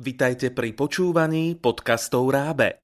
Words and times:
Vitajte 0.00 0.48
pri 0.48 0.72
počúvaní 0.72 1.60
podcastov 1.60 2.32
Rábe. 2.32 2.80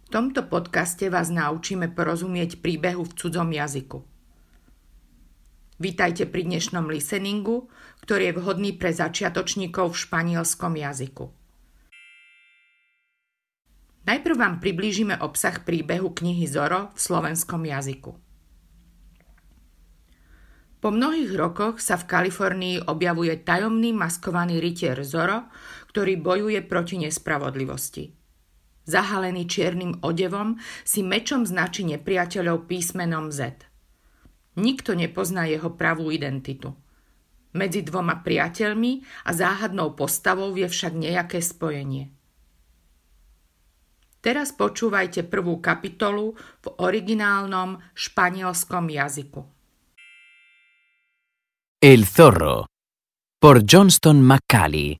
V 0.00 0.08
tomto 0.08 0.48
podcaste 0.48 1.12
vás 1.12 1.28
naučíme 1.28 1.92
porozumieť 1.92 2.64
príbehu 2.64 3.04
v 3.04 3.12
cudzom 3.12 3.52
jazyku. 3.52 4.00
Vítajte 5.76 6.24
pri 6.24 6.48
dnešnom 6.48 6.88
listeningu, 6.88 7.68
ktorý 8.08 8.32
je 8.32 8.36
vhodný 8.40 8.72
pre 8.80 8.96
začiatočníkov 8.96 9.92
v 9.92 10.00
španielskom 10.00 10.72
jazyku. 10.80 11.43
Najprv 14.04 14.36
vám 14.36 14.54
priblížime 14.60 15.16
obsah 15.16 15.64
príbehu 15.64 16.12
knihy 16.12 16.44
Zoro 16.44 16.92
v 16.92 16.98
slovenskom 17.00 17.64
jazyku. 17.64 18.12
Po 20.84 20.92
mnohých 20.92 21.32
rokoch 21.32 21.80
sa 21.80 21.96
v 21.96 22.04
Kalifornii 22.04 22.76
objavuje 22.84 23.40
tajomný 23.40 23.96
maskovaný 23.96 24.60
rytier 24.60 25.00
Zoro, 25.00 25.48
ktorý 25.88 26.20
bojuje 26.20 26.60
proti 26.60 27.00
nespravodlivosti. 27.00 28.12
Zahalený 28.84 29.48
čiernym 29.48 30.04
odevom 30.04 30.60
si 30.84 31.00
mečom 31.00 31.48
značí 31.48 31.88
nepriateľov 31.88 32.68
písmenom 32.68 33.32
Z. 33.32 33.64
Nikto 34.60 34.92
nepozná 34.92 35.48
jeho 35.48 35.72
pravú 35.72 36.12
identitu. 36.12 36.76
Medzi 37.56 37.80
dvoma 37.80 38.20
priateľmi 38.20 39.24
a 39.24 39.30
záhadnou 39.32 39.96
postavou 39.96 40.52
je 40.52 40.68
však 40.68 40.92
nejaké 40.92 41.40
spojenie. 41.40 42.12
Teraz 44.24 44.56
počúvajte 44.56 45.28
prvú 45.28 45.60
kapitolu 45.60 46.32
v 46.64 46.66
originálnom 46.80 47.76
španielskom 47.92 48.88
jazyku. 48.88 49.44
El 51.84 52.08
zorro 52.08 52.72
por 53.36 53.68
Johnston 53.68 54.24
McCallie. 54.24 54.96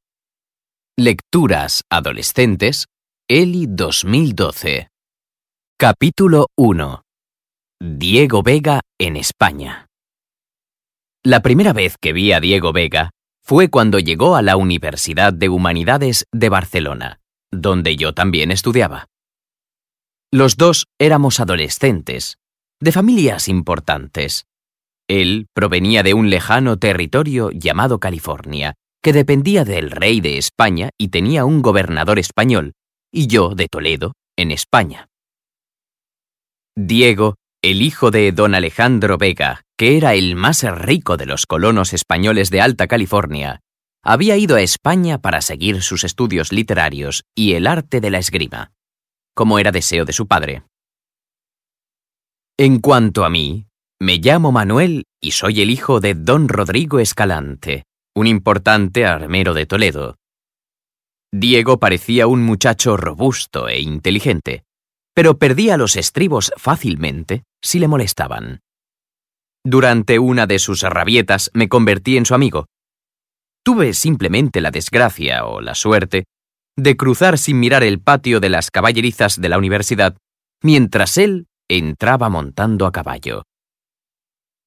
Lecturas 1.01 1.81
adolescentes 1.89 2.85
Eli 3.25 3.65
2012. 3.65 4.93
Capítulo 5.81 6.49
1. 6.61 7.01
Diego 7.81 8.43
Vega 8.43 8.83
en 9.01 9.17
España. 9.17 9.89
La 11.25 11.41
primera 11.41 11.73
vez 11.73 11.97
que 11.97 12.13
vi 12.13 12.33
a 12.33 12.41
Diego 12.41 12.75
Vega 12.75 13.09
fue 13.43 13.71
cuando 13.71 13.99
llegó 13.99 14.37
a 14.37 14.43
la 14.43 14.59
Universidad 14.59 15.33
de 15.33 15.49
Humanidades 15.49 16.27
de 16.31 16.51
Barcelona, 16.51 17.21
donde 17.51 17.97
yo 17.97 18.13
también 18.13 18.51
estudiaba. 18.51 19.07
Los 20.35 20.57
dos 20.57 20.89
éramos 20.99 21.39
adolescentes, 21.39 22.39
de 22.81 22.91
familias 22.91 23.47
importantes. 23.47 24.47
Él 25.09 25.47
provenía 25.55 26.03
de 26.03 26.13
un 26.13 26.29
lejano 26.29 26.77
territorio 26.77 27.53
llamado 27.53 28.01
California, 28.01 28.75
que 29.01 29.13
dependía 29.13 29.65
del 29.65 29.93
rey 29.93 30.21
de 30.21 30.37
España 30.37 30.91
y 30.99 31.11
tenía 31.11 31.45
un 31.45 31.63
gobernador 31.63 32.19
español, 32.19 32.73
y 33.13 33.29
yo 33.29 33.51
de 33.55 33.69
Toledo, 33.69 34.15
en 34.37 34.51
España. 34.51 35.07
Diego, 36.77 37.37
el 37.63 37.81
hijo 37.81 38.11
de 38.11 38.33
don 38.33 38.57
Alejandro 38.57 39.19
Vega, 39.19 39.63
que 39.79 39.97
era 39.97 40.15
el 40.15 40.35
más 40.35 40.65
rico 40.65 41.17
de 41.17 41.27
los 41.27 41.47
colonos 41.47 41.93
españoles 41.93 42.51
de 42.51 42.61
Alta 42.61 42.89
California, 42.89 43.61
había 44.03 44.37
ido 44.37 44.57
a 44.57 44.63
España 44.63 45.19
para 45.19 45.41
seguir 45.43 45.81
sus 45.81 46.03
estudios 46.03 46.51
literarios 46.51 47.23
y 47.37 47.53
el 47.53 47.69
arte 47.69 48.01
de 48.01 48.11
la 48.11 48.19
esgrima, 48.19 48.73
como 49.35 49.59
era 49.59 49.73
deseo 49.73 50.05
de 50.05 50.13
su 50.13 50.27
padre. 50.27 50.63
En 52.57 52.79
cuanto 52.81 53.25
a 53.25 53.31
mí, 53.31 53.67
me 54.01 54.19
llamo 54.19 54.53
Manuel 54.53 55.05
y 55.21 55.33
soy 55.33 55.61
el 55.61 55.71
hijo 55.71 56.01
de 56.01 56.15
don 56.15 56.49
Rodrigo 56.49 57.01
Escalante, 57.01 57.85
un 58.15 58.27
importante 58.27 59.05
armero 59.07 59.55
de 59.55 59.67
Toledo, 59.67 60.17
Diego 61.37 61.81
parecía 61.81 62.29
un 62.29 62.45
muchacho 62.45 62.97
robusto 62.97 63.69
e 63.69 63.81
inteligente, 63.81 64.63
pero 65.17 65.37
perdía 65.37 65.77
los 65.77 65.97
estribos 65.97 66.53
fácilmente 66.57 67.43
si 67.61 67.81
le 67.81 67.89
molestaban. 67.89 68.61
Durante 69.65 70.21
una 70.21 70.47
de 70.47 70.61
sus 70.61 70.83
rabietas 70.83 71.51
me 71.53 71.69
convertí 71.69 72.17
en 72.17 72.25
su 72.25 72.37
amigo. 72.37 72.67
Tuve 73.65 73.95
simplemente 73.95 74.61
la 74.61 74.71
desgracia 74.71 75.45
o 75.47 75.61
la 75.61 75.75
suerte 75.75 76.23
de 76.77 76.97
cruzar 76.97 77.39
sin 77.39 77.61
mirar 77.61 77.83
el 77.83 78.01
patio 78.01 78.41
de 78.41 78.49
las 78.49 78.71
caballerizas 78.71 79.41
de 79.41 79.49
la 79.49 79.59
universidad 79.59 80.17
mientras 80.63 81.19
él 81.19 81.47
entraba 81.69 82.29
montando 82.29 82.87
a 82.87 82.93
caballo. 82.93 83.45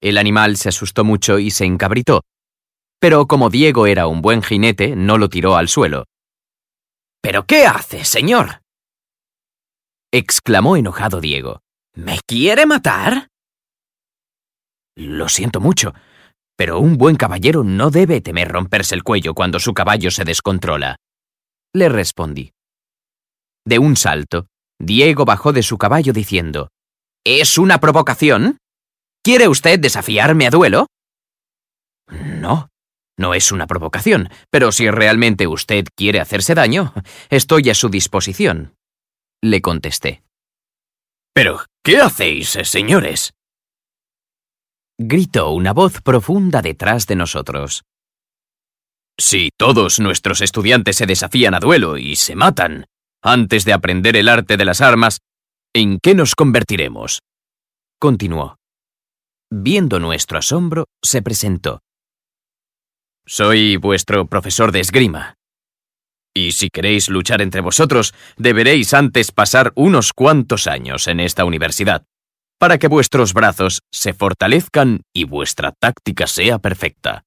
El 0.01 0.17
animal 0.17 0.57
se 0.57 0.69
asustó 0.69 1.03
mucho 1.03 1.40
y 1.40 1.51
se 1.51 1.66
encabritó, 1.66 2.22
pero 3.00 3.28
como 3.28 3.50
Diego 3.50 3.88
era 3.88 4.07
un 4.07 4.22
buen 4.22 4.41
jinete, 4.41 4.96
no 4.96 5.17
lo 5.17 5.29
tiró 5.29 5.56
al 5.56 5.67
suelo. 5.67 6.06
¿Pero 7.22 7.46
qué 7.46 7.66
hace, 7.66 8.03
señor? 8.06 8.62
exclamó 10.12 10.78
enojado 10.78 11.19
Diego. 11.19 11.62
¿Me 11.96 12.19
quiere 12.25 12.66
matar? 12.66 13.28
Lo 14.96 15.29
siento 15.29 15.59
mucho, 15.59 15.94
pero 16.56 16.79
un 16.79 16.97
buen 16.97 17.16
caballero 17.16 17.63
no 17.63 17.91
debe 17.91 18.22
temer 18.22 18.47
romperse 18.47 18.96
el 18.96 19.03
cuello 19.03 19.34
cuando 19.34 19.59
su 19.59 19.73
caballo 19.73 20.09
se 20.09 20.23
descontrola. 20.23 20.96
Le 21.73 21.89
respondí. 21.89 22.53
De 23.66 23.79
un 23.79 23.95
salto, 23.95 24.47
Diego 24.79 25.25
bajó 25.25 25.53
de 25.53 25.63
su 25.63 25.78
caballo 25.78 26.13
diciendo, 26.13 26.69
¿Es 27.25 27.57
una 27.57 27.79
provocación? 27.79 28.57
¿Quiere 29.23 29.47
usted 29.47 29.79
desafiarme 29.79 30.47
a 30.47 30.50
duelo? 30.50 30.88
No, 32.09 32.69
no 33.17 33.33
es 33.33 33.51
una 33.51 33.67
provocación, 33.67 34.29
pero 34.50 34.72
si 34.72 34.89
realmente 34.89 35.47
usted 35.47 35.85
quiere 35.95 36.22
hacerse 36.22 36.55
daño, 36.55 36.94
estoy 37.29 37.69
a 37.69 37.73
su 37.73 37.89
disposición. 37.89 38.75
Le 39.41 39.61
contesté. 39.61 40.23
¿Pero 41.34 41.59
qué 41.84 41.97
hacéis, 41.97 42.57
señores? 42.63 43.34
Gritó 44.97 45.51
una 45.51 45.73
voz 45.73 46.01
profunda 46.01 46.61
detrás 46.61 47.05
de 47.05 47.16
nosotros. 47.16 47.84
Si 49.19 49.50
todos 49.57 50.00
nuestros 50.00 50.41
estudiantes 50.41 50.97
se 50.97 51.07
desafían 51.07 51.55
a 51.55 51.59
duelo 51.59 51.97
y 51.97 52.16
se 52.16 52.35
matan 52.35 52.85
antes 53.23 53.66
de 53.66 53.73
aprender 53.73 54.16
el 54.16 54.29
arte 54.29 54.57
de 54.57 54.66
las 54.66 54.79
armas, 54.79 55.19
¿en 55.73 56.00
qué 56.01 56.13
nos 56.13 56.35
convertiremos? 56.35 57.22
Continuó. 58.00 58.57
Viendo 59.50 60.00
nuestro 60.00 60.38
asombro, 60.38 60.85
se 61.03 61.22
presentó. 61.22 61.79
Soy 63.25 63.78
vuestro 63.78 64.28
profesor 64.28 64.72
de 64.72 64.81
esgrima. 64.81 65.34
Y 66.35 66.51
si 66.51 66.69
queréis 66.69 67.09
luchar 67.09 67.41
entre 67.41 67.61
vosotros, 67.61 68.13
deberéis 68.38 68.94
antes 68.94 69.31
pasar 69.31 69.73
unos 69.75 70.13
cuantos 70.13 70.67
años 70.67 71.07
en 71.07 71.19
esta 71.19 71.44
universidad, 71.44 72.05
para 72.59 72.78
que 72.78 72.88
vuestros 72.88 73.34
brazos 73.34 73.81
se 73.91 74.13
fortalezcan 74.13 75.01
y 75.13 75.23
vuestra 75.23 75.72
táctica 75.72 76.28
sea 76.28 76.59
perfecta. 76.59 77.26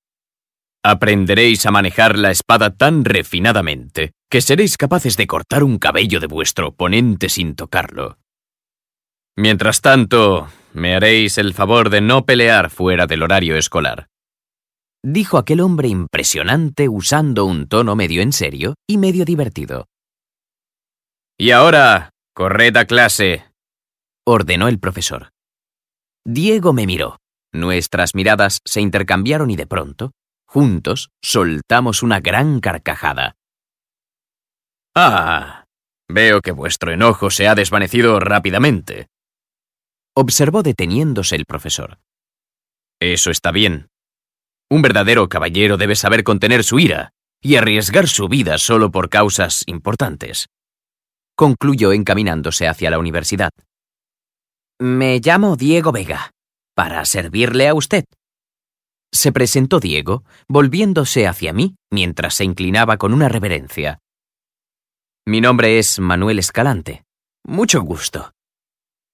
Aprenderéis 0.82 1.66
a 1.66 1.70
manejar 1.70 2.18
la 2.18 2.30
espada 2.30 2.70
tan 2.70 3.04
refinadamente 3.04 4.12
que 4.30 4.40
seréis 4.40 4.76
capaces 4.76 5.16
de 5.16 5.26
cortar 5.26 5.62
un 5.62 5.78
cabello 5.78 6.20
de 6.20 6.26
vuestro 6.26 6.68
oponente 6.68 7.28
sin 7.28 7.54
tocarlo. 7.54 8.18
Mientras 9.36 9.80
tanto, 9.80 10.48
me 10.72 10.94
haréis 10.94 11.38
el 11.38 11.54
favor 11.54 11.90
de 11.90 12.00
no 12.00 12.24
pelear 12.24 12.70
fuera 12.70 13.06
del 13.06 13.22
horario 13.22 13.56
escolar 13.56 14.10
dijo 15.02 15.38
aquel 15.38 15.60
hombre 15.60 15.88
impresionante 15.88 16.88
usando 16.88 17.44
un 17.44 17.68
tono 17.68 17.96
medio 17.96 18.22
en 18.22 18.32
serio 18.32 18.74
y 18.86 18.98
medio 18.98 19.24
divertido. 19.24 19.86
Y 21.38 21.52
ahora, 21.52 22.10
corred 22.34 22.76
a 22.76 22.84
clase, 22.84 23.44
ordenó 24.26 24.68
el 24.68 24.78
profesor. 24.78 25.30
Diego 26.26 26.72
me 26.72 26.86
miró. 26.86 27.16
Nuestras 27.52 28.14
miradas 28.14 28.60
se 28.64 28.80
intercambiaron 28.80 29.50
y 29.50 29.56
de 29.56 29.66
pronto, 29.66 30.12
juntos, 30.50 31.10
soltamos 31.22 32.02
una 32.02 32.18
gran 32.18 32.58
carcajada. 32.58 33.36
Ah, 34.96 35.64
veo 36.08 36.40
que 36.40 36.50
vuestro 36.50 36.90
enojo 36.90 37.30
se 37.30 37.46
ha 37.46 37.54
desvanecido 37.54 38.18
rápidamente, 38.18 39.06
observó 40.16 40.64
deteniéndose 40.64 41.36
el 41.36 41.46
profesor. 41.46 42.00
Eso 43.00 43.30
está 43.30 43.52
bien. 43.52 43.90
Un 44.68 44.82
verdadero 44.82 45.28
caballero 45.28 45.76
debe 45.76 45.94
saber 45.94 46.24
contener 46.24 46.64
su 46.64 46.80
ira 46.80 47.12
y 47.40 47.54
arriesgar 47.54 48.08
su 48.08 48.28
vida 48.28 48.58
solo 48.58 48.90
por 48.90 49.08
causas 49.08 49.62
importantes. 49.66 50.48
Concluyó 51.36 51.92
encaminándose 51.92 52.66
hacia 52.66 52.90
la 52.90 52.98
universidad. 52.98 53.50
Me 54.80 55.20
llamo 55.20 55.56
Diego 55.56 55.92
Vega, 55.92 56.32
para 56.74 57.04
servirle 57.04 57.68
a 57.68 57.74
usted. 57.74 58.04
Se 59.12 59.32
presentó 59.32 59.80
Diego, 59.80 60.24
volviéndose 60.48 61.26
hacia 61.26 61.52
mí 61.52 61.76
mientras 61.90 62.34
se 62.34 62.44
inclinaba 62.44 62.96
con 62.96 63.12
una 63.12 63.28
reverencia. 63.28 63.98
Mi 65.26 65.40
nombre 65.40 65.78
es 65.78 65.98
Manuel 65.98 66.38
Escalante. 66.38 67.04
Mucho 67.44 67.82
gusto. 67.82 68.32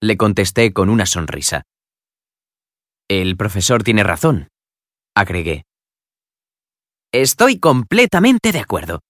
Le 0.02 0.16
contesté 0.16 0.72
con 0.72 0.90
una 0.90 1.06
sonrisa. 1.06 1.62
El 3.08 3.36
profesor 3.36 3.82
tiene 3.82 4.02
razón, 4.02 4.48
agregué. 5.14 5.64
Estoy 7.12 7.58
completamente 7.58 8.52
de 8.52 8.58
acuerdo. 8.60 9.00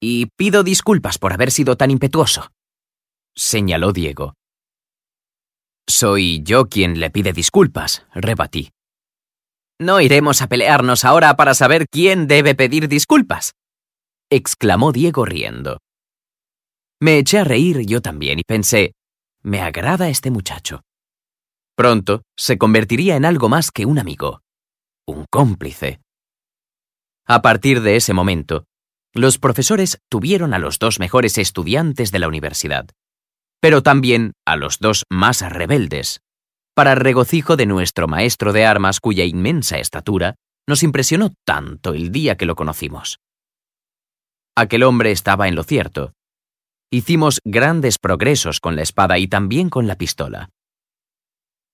Y 0.00 0.26
pido 0.36 0.62
disculpas 0.62 1.18
por 1.18 1.32
haber 1.32 1.50
sido 1.50 1.76
tan 1.76 1.90
impetuoso, 1.90 2.50
señaló 3.36 3.92
Diego. 3.92 4.34
Soy 5.88 6.42
yo 6.42 6.68
quien 6.68 7.00
le 7.00 7.10
pide 7.10 7.32
disculpas, 7.32 8.06
rebatí. 8.14 8.70
No 9.80 10.02
iremos 10.02 10.42
a 10.42 10.46
pelearnos 10.46 11.06
ahora 11.06 11.36
para 11.36 11.54
saber 11.54 11.86
quién 11.90 12.26
debe 12.26 12.54
pedir 12.54 12.86
disculpas, 12.86 13.54
exclamó 14.30 14.92
Diego 14.92 15.24
riendo. 15.24 15.78
Me 17.00 17.16
eché 17.16 17.38
a 17.38 17.44
reír 17.44 17.86
yo 17.86 18.02
también 18.02 18.38
y 18.38 18.42
pensé, 18.42 18.92
me 19.42 19.62
agrada 19.62 20.10
este 20.10 20.30
muchacho. 20.30 20.82
Pronto 21.74 22.20
se 22.36 22.58
convertiría 22.58 23.16
en 23.16 23.24
algo 23.24 23.48
más 23.48 23.70
que 23.70 23.86
un 23.86 23.98
amigo, 23.98 24.42
un 25.06 25.24
cómplice. 25.30 26.02
A 27.26 27.40
partir 27.40 27.80
de 27.80 27.96
ese 27.96 28.12
momento, 28.12 28.66
los 29.14 29.38
profesores 29.38 29.98
tuvieron 30.10 30.52
a 30.52 30.58
los 30.58 30.78
dos 30.78 31.00
mejores 31.00 31.38
estudiantes 31.38 32.10
de 32.10 32.18
la 32.18 32.28
universidad, 32.28 32.86
pero 33.62 33.82
también 33.82 34.32
a 34.44 34.56
los 34.56 34.78
dos 34.78 35.04
más 35.08 35.40
rebeldes, 35.40 36.20
para 36.74 36.94
regocijo 36.94 37.56
de 37.56 37.66
nuestro 37.66 38.08
maestro 38.08 38.52
de 38.52 38.64
armas 38.64 39.00
cuya 39.00 39.24
inmensa 39.24 39.78
estatura 39.78 40.36
nos 40.68 40.82
impresionó 40.82 41.34
tanto 41.44 41.94
el 41.94 42.12
día 42.12 42.36
que 42.36 42.46
lo 42.46 42.54
conocimos. 42.54 43.18
Aquel 44.56 44.82
hombre 44.82 45.10
estaba 45.10 45.48
en 45.48 45.54
lo 45.54 45.62
cierto. 45.62 46.12
Hicimos 46.92 47.40
grandes 47.44 47.98
progresos 47.98 48.60
con 48.60 48.76
la 48.76 48.82
espada 48.82 49.18
y 49.18 49.28
también 49.28 49.70
con 49.70 49.86
la 49.86 49.96
pistola. 49.96 50.50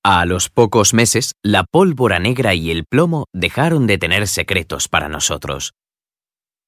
A 0.05 0.25
los 0.25 0.51
pocos 0.51 0.95
meses, 0.95 1.33
la 1.43 1.65
pólvora 1.65 2.19
negra 2.19 2.55
y 2.55 2.71
el 2.71 2.85
plomo 2.85 3.27
dejaron 3.33 3.87
de 3.87 3.99
tener 3.99 4.29
secretos 4.29 4.89
para 4.89 5.09
nosotros. 5.09 5.73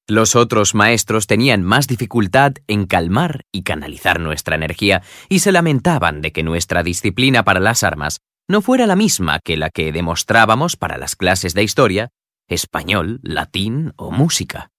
Los 0.09 0.35
otros 0.35 0.73
maestros 0.73 1.27
tenían 1.27 1.61
más 1.61 1.85
dificultad 1.85 2.53
en 2.65 2.87
calmar 2.87 3.45
y 3.51 3.61
canalizar 3.61 4.19
nuestra 4.19 4.55
energía 4.55 5.03
y 5.29 5.37
se 5.37 5.51
lamentaban 5.51 6.21
de 6.21 6.31
que 6.31 6.41
nuestra 6.41 6.81
disciplina 6.81 7.43
para 7.43 7.59
las 7.59 7.83
armas 7.83 8.21
no 8.47 8.63
fuera 8.63 8.87
la 8.87 8.95
misma 8.95 9.37
que 9.37 9.55
la 9.55 9.69
que 9.69 9.91
demostrábamos 9.91 10.77
para 10.77 10.97
las 10.97 11.15
clases 11.15 11.53
de 11.53 11.61
historia, 11.61 12.09
español, 12.47 13.19
latín 13.21 13.93
o 13.97 14.09
música. 14.09 14.71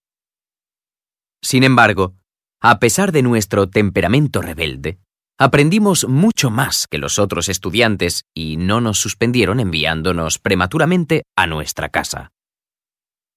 Sin 1.41 1.63
embargo, 1.63 2.17
a 2.61 2.81
pesar 2.81 3.13
de 3.13 3.23
nuestro 3.23 3.71
temperamento 3.71 4.43
rebelde, 4.43 4.99
aprendimos 5.39 6.09
mucho 6.09 6.51
más 6.51 6.89
que 6.89 6.99
los 6.99 7.21
otros 7.21 7.49
estudiantes 7.49 8.25
y 8.35 8.57
no 8.57 8.81
nos 8.81 8.99
suspendieron 8.99 9.61
enviándonos 9.61 10.41
prematuramente 10.41 11.23
a 11.37 11.47
nuestra 11.47 11.89
casa. 11.89 12.33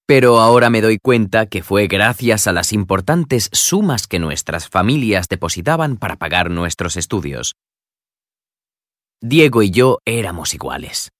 Pero 0.06 0.40
ahora 0.40 0.68
me 0.68 0.82
doy 0.82 0.98
cuenta 0.98 1.46
que 1.46 1.62
fue 1.62 1.86
gracias 1.86 2.46
a 2.46 2.52
las 2.52 2.72
importantes 2.72 3.48
sumas 3.52 4.06
que 4.06 4.18
nuestras 4.18 4.68
familias 4.68 5.28
depositaban 5.28 5.96
para 5.96 6.16
pagar 6.16 6.50
nuestros 6.50 6.96
estudios. 6.96 7.54
Diego 9.22 9.62
y 9.62 9.70
yo 9.70 9.98
éramos 10.04 10.52
iguales. 10.52 11.10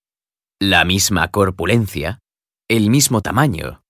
La 0.61 0.85
misma 0.85 1.29
corpulencia, 1.29 2.19
el 2.69 2.91
mismo 2.91 3.21
tamaño, 3.21 3.81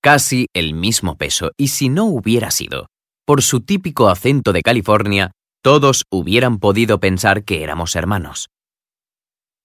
casi 0.00 0.46
el 0.54 0.74
mismo 0.74 1.16
peso, 1.16 1.50
y 1.56 1.68
si 1.68 1.88
no 1.88 2.04
hubiera 2.04 2.52
sido 2.52 2.86
por 3.26 3.42
su 3.42 3.60
típico 3.60 4.08
acento 4.08 4.52
de 4.52 4.62
California, 4.62 5.32
todos 5.60 6.04
hubieran 6.12 6.60
podido 6.60 7.00
pensar 7.00 7.42
que 7.42 7.64
éramos 7.64 7.96
hermanos. 7.96 8.46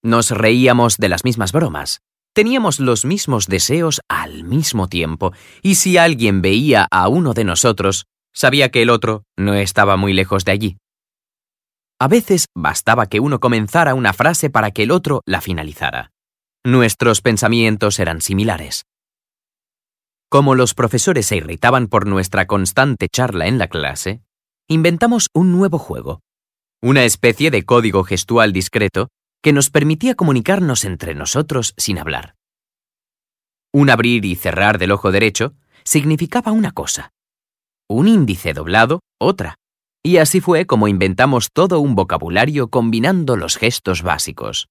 Nos 0.04 0.32
reíamos 0.32 0.98
de 0.98 1.10
las 1.10 1.24
mismas 1.24 1.52
bromas, 1.52 2.00
Teníamos 2.34 2.80
los 2.80 3.04
mismos 3.04 3.48
deseos 3.48 4.00
al 4.08 4.46
mismo 4.46 4.88
tiempo, 4.88 5.34
y 5.62 5.76
si 5.76 5.98
alguien 5.98 6.42
veía 6.42 6.88
a 6.90 7.10
uno 7.10 7.34
de 7.34 7.44
nosotros, 7.44 8.06
sabía 8.34 8.70
que 8.70 8.82
el 8.82 8.90
otro 8.90 9.24
no 9.38 9.54
estaba 9.54 9.98
muy 9.98 10.14
lejos 10.14 10.46
de 10.46 10.54
allí. 10.54 10.78
A 12.00 12.08
veces 12.08 12.46
bastaba 12.56 13.08
que 13.08 13.20
uno 13.20 13.40
comenzara 13.40 13.96
una 13.96 14.14
frase 14.14 14.50
para 14.50 14.72
que 14.72 14.84
el 14.84 14.92
otro 14.92 15.22
la 15.26 15.42
finalizara. 15.42 16.12
Nuestros 16.66 17.22
pensamientos 17.22 18.00
eran 18.00 18.22
similares. 18.22 18.86
Como 20.30 20.56
los 20.56 20.74
profesores 20.74 21.26
se 21.26 21.36
irritaban 21.36 21.88
por 21.88 22.08
nuestra 22.08 22.48
constante 22.48 23.10
charla 23.10 23.48
en 23.48 23.58
la 23.58 23.68
clase, 23.68 24.22
inventamos 24.70 25.28
un 25.34 25.52
nuevo 25.52 25.78
juego, 25.78 26.22
una 26.82 27.04
especie 27.04 27.52
de 27.52 27.64
código 27.64 28.06
gestual 28.06 28.54
discreto 28.54 29.10
que 29.42 29.54
nos 29.54 29.70
permitía 29.70 30.16
comunicarnos 30.16 30.86
entre 30.86 31.16
nosotros 31.16 31.74
sin 31.78 31.98
hablar. 31.98 32.36
Un 33.74 33.90
abrir 33.90 34.26
y 34.26 34.36
cerrar 34.36 34.78
del 34.78 34.92
ojo 34.92 35.12
derecho 35.12 35.56
significaba 35.84 36.52
una 36.52 36.72
cosa, 36.72 37.12
un 37.90 38.08
índice 38.08 38.54
doblado 38.54 39.02
otra, 39.20 39.56
y 40.04 40.18
así 40.18 40.42
fue 40.42 40.66
como 40.66 40.88
inventamos 40.88 41.50
todo 41.54 41.80
un 41.80 41.96
vocabulario 41.96 42.70
combinando 42.70 43.36
los 43.36 43.58
gestos 43.58 44.02
básicos. 44.02 44.68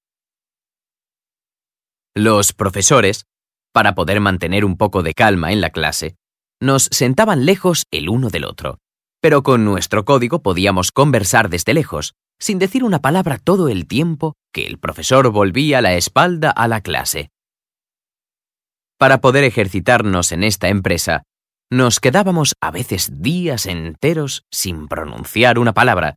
Los 2.15 2.51
profesores, 2.51 3.25
para 3.73 3.95
poder 3.95 4.19
mantener 4.19 4.65
un 4.65 4.77
poco 4.77 5.03
de 5.03 5.13
calma 5.13 5.53
en 5.53 5.61
la 5.61 5.69
clase, 5.69 6.15
nos 6.61 6.83
sentaban 6.91 7.45
lejos 7.45 7.85
el 7.91 8.09
uno 8.09 8.29
del 8.29 8.45
otro, 8.45 8.79
pero 9.21 9.43
con 9.43 9.63
nuestro 9.63 10.03
código 10.03 10.41
podíamos 10.41 10.91
conversar 10.91 11.49
desde 11.49 11.73
lejos, 11.73 12.13
sin 12.39 12.59
decir 12.59 12.83
una 12.83 12.99
palabra 12.99 13.37
todo 13.37 13.69
el 13.69 13.87
tiempo 13.87 14.33
que 14.51 14.65
el 14.65 14.79
profesor 14.79 15.29
volvía 15.31 15.81
la 15.81 15.93
espalda 15.93 16.51
a 16.51 16.67
la 16.67 16.81
clase. 16.81 17.31
Para 18.97 19.21
poder 19.21 19.43
ejercitarnos 19.43 20.31
en 20.31 20.43
esta 20.43 20.69
empresa, 20.69 21.23
nos 21.71 21.99
quedábamos 21.99 22.53
a 22.61 22.69
veces 22.69 23.21
días 23.21 23.65
enteros 23.65 24.45
sin 24.51 24.87
pronunciar 24.87 25.57
una 25.57 25.73
palabra, 25.73 26.15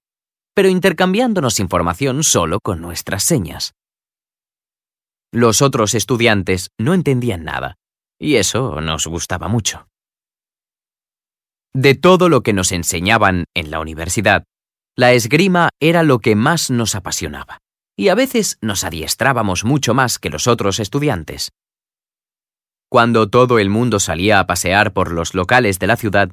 pero 0.54 0.69
intercambiándonos 0.69 1.60
información 1.60 2.25
solo 2.25 2.58
con 2.60 2.81
nuestras 2.81 3.22
señas. 3.22 3.75
Los 5.32 5.62
otros 5.62 5.94
estudiantes 5.94 6.70
no 6.78 6.94
entendían 6.94 7.44
nada, 7.44 7.76
y 8.20 8.36
eso 8.36 8.81
nos 8.81 9.06
gustaba 9.06 9.48
mucho. 9.48 9.88
De 11.72 11.94
todo 11.94 12.28
lo 12.28 12.42
que 12.42 12.52
nos 12.52 12.70
enseñaban 12.70 13.46
en 13.54 13.70
la 13.70 13.81
universidad, 13.81 14.44
la 14.96 15.12
esgrima 15.12 15.70
era 15.81 16.04
lo 16.04 16.20
que 16.20 16.36
más 16.36 16.70
nos 16.70 16.94
apasionaba, 16.94 17.58
y 17.96 18.08
a 18.08 18.14
veces 18.14 18.58
nos 18.61 18.85
adiestrábamos 18.85 19.64
mucho 19.64 19.94
más 19.94 20.19
que 20.19 20.31
los 20.31 20.46
otros 20.46 20.81
estudiantes. 20.81 21.53
Cuando 22.91 23.29
todo 23.29 23.58
el 23.58 23.70
mundo 23.70 23.98
salía 23.98 24.39
a 24.39 24.46
pasear 24.46 24.93
por 24.93 25.13
los 25.13 25.34
locales 25.34 25.79
de 25.79 25.86
la 25.86 25.96
ciudad, 25.96 26.31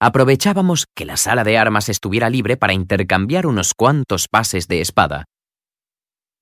aprovechábamos 0.00 0.86
que 0.94 1.04
la 1.04 1.16
sala 1.16 1.44
de 1.44 1.58
armas 1.58 1.88
estuviera 1.88 2.30
libre 2.30 2.56
para 2.56 2.72
intercambiar 2.72 3.46
unos 3.46 3.74
cuantos 3.74 4.28
pases 4.28 4.68
de 4.68 4.80
espada. 4.80 5.24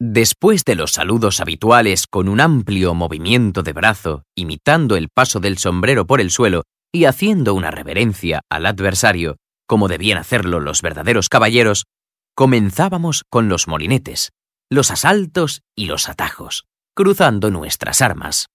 Después 0.01 0.65
de 0.65 0.75
los 0.75 0.93
saludos 0.93 1.41
habituales 1.41 2.07
con 2.07 2.29
un 2.29 2.41
amplio 2.41 2.93
movimiento 2.93 3.63
de 3.63 3.73
brazo, 3.73 4.25
imitando 4.35 4.97
el 4.97 5.09
paso 5.09 5.39
del 5.39 5.59
sombrero 5.59 6.07
por 6.07 6.21
el 6.21 6.31
suelo 6.31 6.65
y 6.93 7.05
haciendo 7.05 7.55
una 7.55 7.71
reverencia 7.71 8.41
al 8.51 8.67
adversario, 8.67 9.37
como 9.69 9.89
debían 9.89 10.19
hacerlo 10.19 10.61
los 10.61 10.83
verdaderos 10.83 11.29
caballeros, 11.29 11.85
comenzábamos 12.35 13.23
con 13.31 13.49
los 13.49 13.69
molinetes, 13.69 14.33
los 14.73 14.91
asaltos 14.91 15.61
y 15.77 15.85
los 15.85 16.09
atajos, 16.09 16.65
cruzando 16.97 17.51
nuestras 17.51 18.01
armas. 18.01 18.47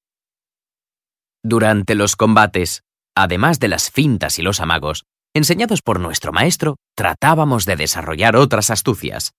Durante 1.43 1.93
los 1.93 2.15
combates, 2.15 2.81
además 3.15 3.59
de 3.59 3.67
las 3.67 3.91
fintas 3.91 4.39
y 4.39 4.41
los 4.41 4.59
amagos, 4.59 5.03
enseñados 5.35 5.83
por 5.83 5.99
nuestro 5.99 6.33
maestro, 6.33 6.77
tratábamos 6.95 7.67
de 7.67 7.75
desarrollar 7.75 8.35
otras 8.35 8.71
astucias. 8.71 9.33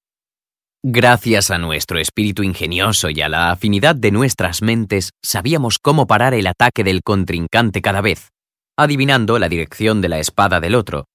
Gracias 0.84 1.50
a 1.50 1.58
nuestro 1.58 1.98
espíritu 1.98 2.44
ingenioso 2.44 3.10
y 3.10 3.22
a 3.22 3.28
la 3.28 3.50
afinidad 3.50 3.96
de 3.96 4.12
nuestras 4.12 4.62
mentes, 4.62 5.10
sabíamos 5.20 5.80
cómo 5.80 6.06
parar 6.06 6.32
el 6.32 6.46
ataque 6.46 6.84
del 6.84 7.02
contrincante 7.02 7.82
cada 7.82 8.02
vez, 8.02 8.28
adivinando 8.76 9.40
la 9.40 9.48
dirección 9.48 10.00
de 10.00 10.10
la 10.10 10.20
espada 10.20 10.60
del 10.60 10.76
otro, 10.76 11.06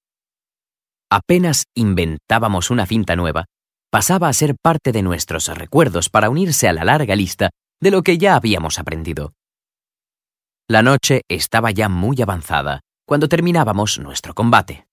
apenas 1.13 1.65
inventábamos 1.75 2.72
una 2.72 2.88
finta 2.88 3.15
nueva, 3.15 3.46
pasaba 3.93 4.27
a 4.27 4.33
ser 4.33 4.55
parte 4.59 4.91
de 4.91 5.03
nuestros 5.03 5.50
recuerdos 5.50 6.09
para 6.09 6.31
unirse 6.31 6.67
a 6.67 6.73
la 6.73 6.83
larga 6.83 7.15
lista 7.15 7.51
de 7.79 7.91
lo 7.91 8.01
que 8.01 8.17
ya 8.17 8.35
habíamos 8.35 8.79
aprendido. 8.79 9.33
La 10.67 10.81
noche 10.81 11.21
estaba 11.29 11.69
ya 11.69 11.89
muy 11.89 12.19
avanzada 12.19 12.79
cuando 13.05 13.29
terminábamos 13.29 14.00
nuestro 14.00 14.33
combate. 14.33 14.88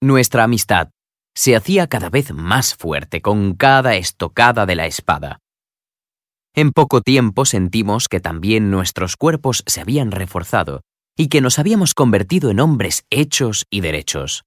Nuestra 0.00 0.44
amistad 0.44 0.90
se 1.34 1.56
hacía 1.56 1.88
cada 1.88 2.10
vez 2.10 2.32
más 2.32 2.76
fuerte 2.76 3.22
con 3.22 3.54
cada 3.54 3.96
estocada 3.96 4.64
de 4.64 4.76
la 4.76 4.86
espada. 4.86 5.40
En 6.54 6.70
poco 6.70 7.00
tiempo 7.00 7.44
sentimos 7.44 8.06
que 8.06 8.20
también 8.20 8.70
nuestros 8.70 9.16
cuerpos 9.16 9.64
se 9.66 9.80
habían 9.80 10.12
reforzado 10.12 10.82
y 11.16 11.26
que 11.26 11.40
nos 11.40 11.58
habíamos 11.58 11.94
convertido 11.94 12.52
en 12.52 12.60
hombres 12.60 13.02
hechos 13.10 13.66
y 13.68 13.80
derechos. 13.80 14.44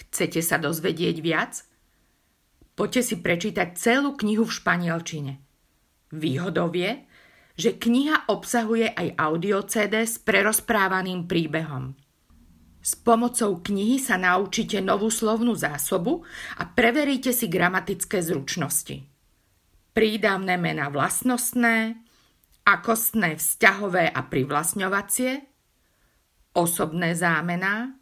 Chcete 0.00 0.40
sa 0.40 0.56
dozvedieť 0.56 1.16
viac? 1.20 1.60
Poďte 2.72 3.02
si 3.12 3.16
prečítať 3.20 3.76
celú 3.76 4.16
knihu 4.16 4.48
v 4.48 4.56
španielčine. 4.56 5.32
Výhodou 6.16 6.72
je, 6.72 7.04
že 7.60 7.76
kniha 7.76 8.32
obsahuje 8.32 8.88
aj 8.96 9.20
audio 9.20 9.60
CD 9.68 10.08
s 10.08 10.16
prerozprávaným 10.16 11.28
príbehom. 11.28 11.92
S 12.80 12.96
pomocou 12.96 13.60
knihy 13.60 14.00
sa 14.00 14.16
naučíte 14.16 14.80
novú 14.80 15.12
slovnú 15.12 15.52
zásobu 15.52 16.24
a 16.56 16.64
preveríte 16.64 17.36
si 17.36 17.52
gramatické 17.52 18.24
zručnosti. 18.24 19.04
Prídavné 19.92 20.56
mena 20.56 20.88
vlastnostné, 20.88 22.00
akostné 22.64 23.36
vzťahové 23.36 24.08
a 24.08 24.20
privlastňovacie, 24.24 25.44
osobné 26.56 27.12
zámená, 27.12 27.99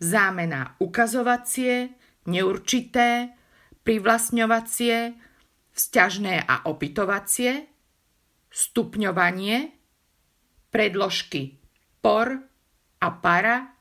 zámená 0.00 0.80
ukazovacie, 0.80 1.92
neurčité, 2.26 3.36
privlastňovacie, 3.84 5.14
vzťažné 5.76 6.48
a 6.48 6.66
opytovacie, 6.66 7.68
stupňovanie, 8.50 9.70
predložky 10.72 11.60
por 12.00 12.40
a 13.00 13.08
para 13.20 13.76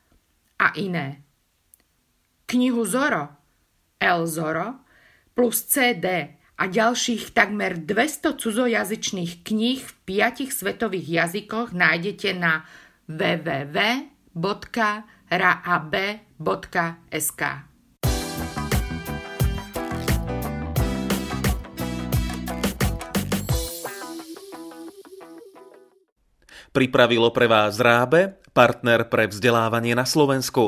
a 0.60 0.68
iné. 0.76 1.24
Knihu 2.46 2.84
Zoro, 2.86 3.30
El 4.00 4.28
Zoro 4.28 4.84
plus 5.36 5.64
CD 5.68 6.36
a 6.60 6.64
ďalších 6.68 7.32
takmer 7.32 7.80
200 7.80 8.36
cudzojazyčných 8.36 9.48
kníh 9.48 9.80
v 9.80 9.94
piatich 10.04 10.52
svetových 10.52 11.08
jazykoch 11.08 11.72
nájdete 11.72 12.36
na 12.36 12.68
www.raab.sk. 15.30 16.12
Pripravilo 26.70 27.34
pre 27.34 27.50
vás 27.50 27.82
Rábe, 27.82 28.38
partner 28.54 29.10
pre 29.10 29.26
vzdelávanie 29.26 29.98
na 29.98 30.06
Slovensku. 30.06 30.66